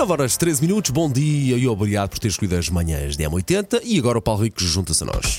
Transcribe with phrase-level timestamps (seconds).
[0.00, 3.82] 9 horas 13 minutos, bom dia e obrigado por ter escolhido as manhãs de M80
[3.84, 5.36] e agora o Paulo Rico junta-se a nós.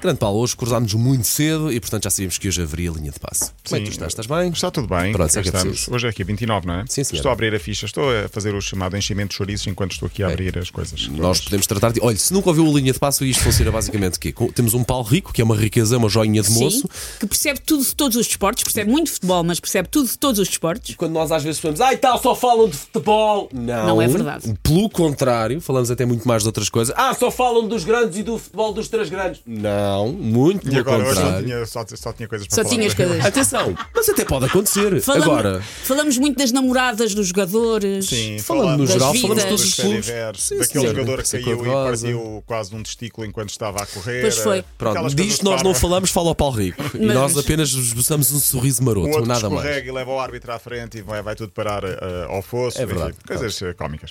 [0.00, 3.20] Grande Paulo, hoje cruzámos muito cedo e portanto já sabíamos que hoje haveria linha de
[3.20, 3.52] passe.
[3.62, 3.92] Como é que tu Sim.
[3.92, 4.12] estás?
[4.12, 4.50] Estás bem?
[4.50, 5.12] Está tudo bem.
[5.12, 5.88] Pronto, é que estamos.
[5.88, 6.84] Hoje é aqui 29, não é?
[6.88, 7.18] Sim, senhor.
[7.18, 10.06] Estou a abrir a ficha, estou a fazer o chamado enchimento de chouriços enquanto estou
[10.06, 11.06] aqui a abrir as coisas.
[11.08, 12.00] Nós podemos tratar de.
[12.00, 14.34] Olha, se nunca ouviu a linha de passe, isto funciona basicamente o quê?
[14.54, 16.80] Temos um Paulo Rico, que é uma riqueza, uma joinha de moço.
[16.80, 20.18] Sim, que percebe tudo de todos os desportos, percebe muito futebol, mas percebe tudo de
[20.18, 20.94] todos os desportos.
[20.94, 23.50] Quando nós às vezes falamos, ai tal, só falam de futebol.
[23.52, 24.54] Não, Não é verdade.
[24.62, 26.94] Pelo contrário, falamos até muito mais de outras coisas.
[26.96, 29.42] Ah, só falam dos grandes e do futebol dos três grandes.
[29.46, 31.46] Não, muito E pelo agora, hoje só contrário.
[31.46, 32.74] tinha, só, só tinha coisas para Só falar.
[32.76, 33.20] tinhas coisas.
[33.26, 35.00] Atenção, mas até pode acontecer.
[35.00, 38.06] Falamos, Agora, falamos muito das namoradas dos jogadores.
[38.06, 39.22] Sim, Falando no das geral, vidas.
[39.22, 40.06] falamos de todos os dos clubes.
[40.06, 40.94] Fediver, Sim, daquele senhor.
[40.96, 42.06] jogador que Ser caiu e cor-de-rosa.
[42.06, 44.20] partiu quase num testículo enquanto estava a correr.
[44.22, 44.64] Pois foi.
[44.78, 45.80] Pronto, Aquelas coisas disto nós não parvas.
[45.80, 46.82] falamos, fala ao Paulo Rico.
[46.94, 49.86] E Mas- nós apenas esboçamos um sorriso O maroto, outro nada mais.
[49.86, 52.80] e leva o árbitro à frente e vai, vai tudo parar eh, ao fosso.
[52.80, 53.10] É verdade.
[53.12, 54.10] enfim, coisas eh, cómicas.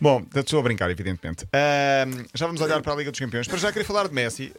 [0.00, 1.44] Bom, estou a brincar, evidentemente.
[1.52, 3.46] Ahm, já vamos olhar para a Liga dos Campeões.
[3.46, 4.52] Para já queria falar de Messi.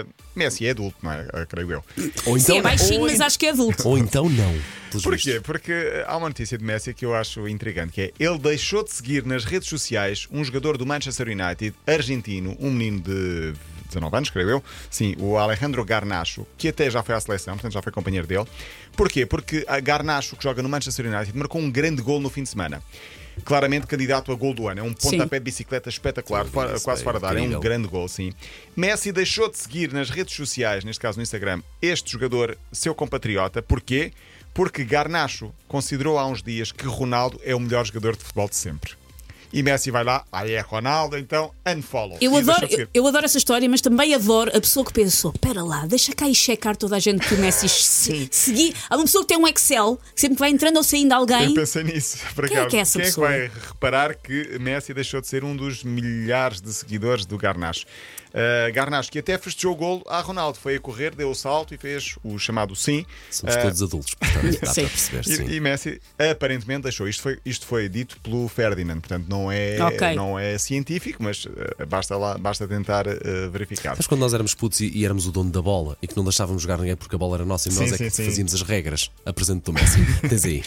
[0.00, 1.28] Ah, Messi é adulto, não é?
[1.32, 1.84] Ah, creio eu.
[2.26, 3.88] Ou Sim, é baixinho, ou mas acho que é adulto.
[3.88, 4.54] Ou então não.
[5.02, 5.40] Porquê?
[5.40, 8.92] Porque há uma notícia de Messi que eu acho intrigante, que é ele deixou de
[8.92, 13.54] seguir nas redes sociais um jogador do Manchester United, argentino, um menino de
[13.88, 17.72] 19 anos, creio eu, sim, o Alejandro Garnacho, que até já foi à seleção, portanto
[17.72, 18.46] já foi companheiro dele.
[18.96, 19.26] Porquê?
[19.26, 22.48] Porque a Garnacho, que joga no Manchester United, marcou um grande gol no fim de
[22.48, 22.82] semana.
[23.44, 24.80] Claramente candidato a gol do ano.
[24.80, 27.40] É um pontapé de bicicleta espetacular, Sim, quase é fora da área.
[27.40, 28.32] É um grande gol, sim.
[28.76, 33.62] Messi deixou de seguir nas redes sociais, neste caso no Instagram, este jogador, seu compatriota.
[33.62, 34.12] Porquê?
[34.54, 38.56] Porque Garnacho considerou há uns dias que Ronaldo é o melhor jogador de futebol de
[38.56, 39.01] sempre.
[39.52, 42.16] E Messi vai lá, aí é Ronaldo, então unfollow.
[42.20, 45.30] Eu E adoro, eu, eu adoro essa história, mas também adoro a pessoa que pensou:
[45.32, 48.74] espera lá, deixa cá e checar toda a gente que o Messi se- seguir.
[48.88, 51.46] Há uma pessoa que tem um Excel, que sempre que vai entrando ou saindo alguém.
[51.48, 52.18] Eu pensei nisso.
[52.34, 53.28] Por Quem é que é essa Quem pessoa?
[53.28, 57.84] vai reparar que Messi deixou de ser um dos milhares de seguidores do Garnacho?
[58.32, 61.74] Uh, Garnacho, que até festejou o golo a Ronaldo, foi a correr, deu o salto
[61.74, 63.04] e fez o chamado sim.
[63.30, 64.80] Somos Uh, todos adultos, portanto, dá Sim.
[64.82, 65.24] para perceber.
[65.24, 65.44] Sim.
[65.50, 66.00] E, e Messi
[66.30, 67.06] aparentemente deixou.
[67.06, 70.14] Isto foi, isto foi dito pelo Ferdinand, portanto não é, Ok.
[70.14, 71.50] não é científico, mas uh,
[71.88, 73.90] basta, lá, basta tentar uh, verificar.
[73.90, 76.24] Sabes quando nós éramos putos e, e éramos o dono da bola e que não
[76.24, 78.54] deixávamos jogar ninguém porque a bola era nossa e nós Sim, é que sim, fazíamos
[78.54, 79.10] as regras?
[79.24, 79.98] Apresento do Messi.
[80.28, 80.62] Tens aí.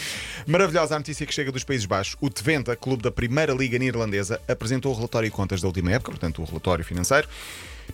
[0.47, 2.17] Maravilhosa a notícia que chega dos Países Baixos.
[2.19, 6.11] O Twente, clube da Primeira Liga Neerlandesa, apresentou o relatório de contas da última época,
[6.11, 7.27] portanto, o relatório financeiro.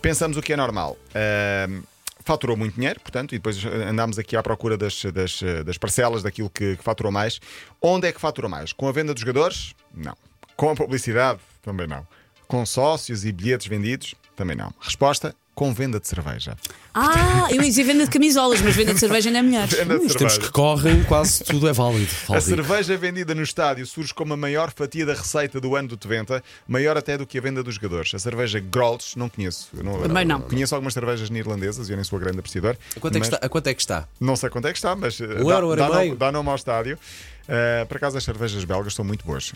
[0.02, 0.98] Pensamos o que é normal.
[1.14, 1.82] Ahm,
[2.24, 6.50] faturou muito dinheiro, portanto, e depois andámos aqui à procura das, das, das parcelas daquilo
[6.50, 7.40] que, que faturou mais.
[7.82, 8.72] Onde é que faturou mais?
[8.74, 9.74] Com a venda dos jogadores?
[9.94, 10.16] Não.
[10.62, 11.40] Com a publicidade?
[11.64, 12.06] Também não.
[12.48, 14.14] Com sócios e bilhetes vendidos?
[14.36, 14.72] Também não.
[14.80, 16.56] Resposta: com venda de cerveja.
[16.94, 19.68] Ah, eu ia dizer venda de camisolas, mas venda de cerveja ainda é melhor.
[19.68, 22.12] Venda de Nos tempos que correm, quase tudo é válido.
[22.30, 25.98] A cerveja vendida no estádio surge como a maior fatia da receita do ano do
[25.98, 28.14] Twente, maior até do que a venda dos jogadores.
[28.14, 29.68] A cerveja Grolsch, não conheço.
[29.74, 30.42] Não, Também não.
[30.42, 32.78] Conheço algumas cervejas neerlandesas e eu nem sou grande apreciador.
[32.96, 33.38] A quanto, é que está?
[33.38, 34.08] a quanto é que está?
[34.20, 36.50] Não sei quanto é que está, mas uh, Um dá, euro, dá, nome, dá nome
[36.50, 37.00] ao estádio.
[37.42, 39.56] Uh, por acaso as cervejas belgas são muito boas uh,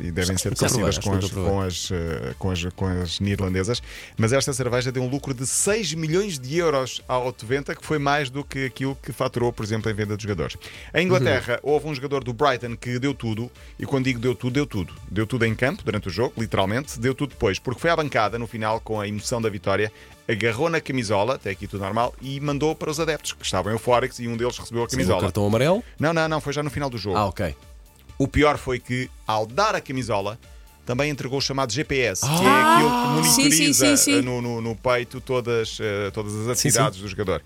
[0.00, 1.94] e devem ser parecidas com com, as, uh,
[2.38, 3.82] com, as, com as neerlandesas,
[4.16, 7.98] mas esta cerveja deu um lucro de 6 milhões de euros ao Twente, que foi
[7.98, 10.56] mais do que aquilo que faturou, por exemplo, em venda de jogadores.
[10.94, 11.72] Em Inglaterra, Uhum.
[11.72, 14.94] houve um jogador do Brighton que deu tudo, e quando digo deu tudo, deu tudo.
[15.10, 18.38] Deu tudo em campo durante o jogo, literalmente, deu tudo depois, porque foi à bancada
[18.38, 19.92] no final com a emoção da vitória,
[20.28, 24.18] agarrou na camisola, até aqui tudo normal, e mandou para os adeptos que estavam eufóricos
[24.18, 25.20] e um deles recebeu a O camisola.
[25.20, 25.82] cartão amarelo?
[25.98, 27.16] Não, não, não, foi já no final do jogo.
[27.16, 27.54] Ah, ok.
[28.18, 30.38] O pior foi que, ao dar a camisola,
[30.84, 34.18] também entregou o chamado GPS, que é Ah, aquilo que sim, monitoriza sim, sim, sim.
[34.18, 37.42] eh, No, no- no peito todas, eh, todas as Sim, atividades do jogador.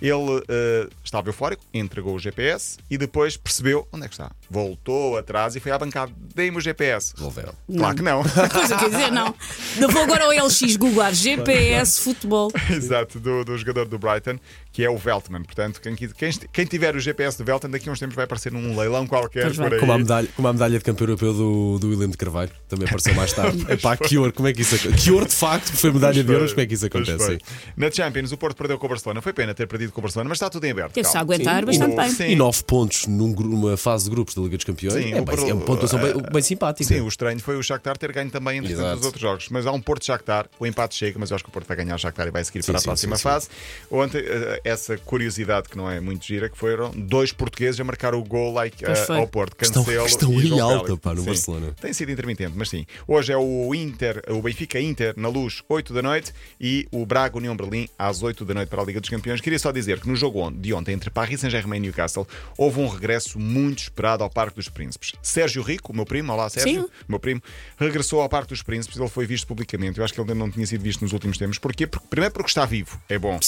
[0.00, 4.30] Ele eh, estava eufórico, entregou o GPS e depois percebeu onde é que está.
[4.48, 6.12] Voltou atrás e foi à bancada.
[6.34, 7.12] Dei-me o GPS.
[7.14, 7.54] Resolveram.
[7.76, 8.22] Claro que não.
[8.52, 9.34] Pois eu quer dizer, não.
[9.78, 12.50] Eu vou agora ao LX googlar GPS futebol.
[12.70, 14.38] Exato, do, do jogador do Brighton,
[14.72, 15.42] que é o Veltman.
[15.42, 18.52] Portanto, quem, quem, quem tiver o GPS do Veltman, daqui a uns tempos vai aparecer
[18.52, 19.80] num leilão qualquer por aí.
[19.80, 22.86] Como a medalha, como a medalha de campeão europeu do, do William de Carvalho, também
[22.86, 23.64] apareceu mais tarde.
[23.70, 25.04] Epá, que ouro, como é que isso acontece?
[25.04, 27.38] Que ouro de facto, foi medalha de euros, como é que isso acontece?
[27.76, 29.20] Na Champions, o Porto perdeu com o Barcelona.
[29.20, 30.92] Foi pena ter perdido com o Barcelona, mas está tudo em aberto.
[30.92, 31.66] Teve-se a aguentar Sim.
[31.66, 32.10] bastante O- bem.
[32.10, 32.24] sim.
[32.28, 35.50] E 9 pontos numa fase de grupos da Liga dos Campeões Sim, é, o bem,
[35.50, 36.84] é uma pontuação bem, bem simpática.
[36.94, 39.48] Sim, o estranho foi o Shakhtar ter ganho também entre os outros jogos.
[39.50, 41.76] Mas há um Porto Shakhtar, o empate chega, mas eu acho que o Porto vai
[41.76, 43.28] ganhar o Shakhtar e vai seguir Sim, para a próxima sim, sim.
[43.28, 43.48] fase.
[43.90, 48.14] Ontem, eh, essa curiosidade que não é muito gira, que foram dois portugueses a marcar
[48.14, 49.56] o gol like, eh, ao Porto.
[49.60, 51.26] Estão- Cancelo estão e em João alta, no Sim.
[51.26, 51.74] Barcelona.
[51.80, 52.84] Tem sido intermitente, mas sim.
[53.06, 57.36] Hoje é o Inter, o Benfica Inter na luz, 8 da noite, e o Braga
[57.38, 59.40] União Berlim às 8 da noite para a Liga dos Campeões.
[59.40, 62.80] Queria só dizer dizer que no jogo de ontem entre Paris Saint-Germain e Newcastle houve
[62.80, 65.12] um regresso muito esperado ao Parque dos Príncipes.
[65.22, 66.88] Sérgio Rico, o meu primo, olá Sérgio, Sim.
[67.08, 67.42] meu primo,
[67.76, 69.98] regressou ao Parque dos Príncipes, ele foi visto publicamente.
[69.98, 71.58] Eu acho que ele ainda não tinha sido visto nos últimos tempos.
[71.58, 71.86] Porquê?
[71.86, 73.38] Porque, primeiro porque está vivo, é bom.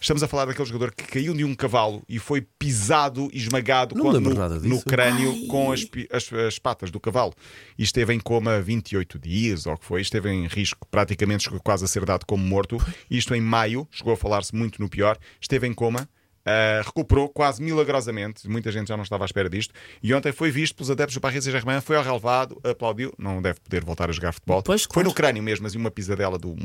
[0.00, 3.94] Estamos a falar daquele jogador que caiu de um cavalo e foi pisado e esmagado
[3.94, 5.46] no, no crânio Ai.
[5.48, 7.32] com as, as- as patas do cavalo.
[7.78, 11.60] E esteve em coma 28 dias, ou o que foi, esteve em risco, praticamente chegou
[11.60, 12.76] quase a ser dado como morto.
[13.10, 16.02] Isto em maio, chegou a falar-se muito no pior, esteve em coma.
[16.44, 19.74] Ah, recuperou quase milagrosamente, muita gente já não estava à espera disto.
[20.02, 23.12] E ontem foi visto pelos adeptos do Paris Saint-Germain, foi ao relevado, aplaudiu.
[23.18, 24.62] Não deve poder voltar a jogar futebol.
[24.62, 25.08] Pois, Foi claro.
[25.08, 26.56] no crânio mesmo, assim, uma pisadela de um,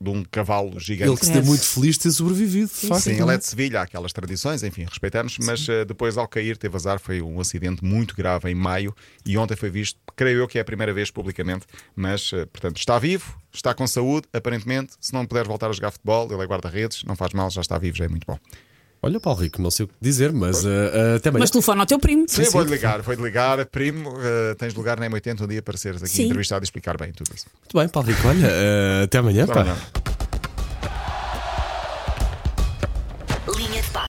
[0.00, 1.10] de um cavalo gigante.
[1.10, 3.02] Ele que se deu muito feliz de ter sobrevivido, de facto.
[3.02, 6.56] Sim, ele é de Sevilha, há aquelas tradições, enfim, respeitamos, mas eh, depois ao cair
[6.56, 8.94] teve azar, foi um acidente muito grave em maio
[9.26, 11.66] e ontem foi visto, creio eu que é a primeira vez publicamente,
[11.96, 15.90] mas eh, portanto está vivo, está com saúde, aparentemente, se não puder voltar a jogar
[15.90, 18.38] futebol, ele é guarda-redes, não faz mal, já está vivo, já é muito bom.
[19.04, 20.64] Olha, Paulo Rico, não sei o que dizer, mas
[21.16, 21.42] até amanhã.
[21.42, 22.24] Mas telefona ao teu primo.
[22.26, 26.02] Sim, vou-lhe ligar, vou-lhe ligar, primo, eh, tens lugar na M80 um dia para seres
[26.02, 26.24] aqui Sim.
[26.24, 27.46] entrevistado e explicar bem tudo isso.
[27.60, 29.44] Muito bem, Paulo Rico, olha, até amanhã.
[29.44, 29.60] Até pá.
[29.60, 29.76] amanhã.